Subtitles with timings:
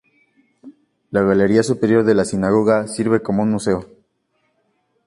[1.11, 3.85] La galería superior de la sinagoga sirve como un museo.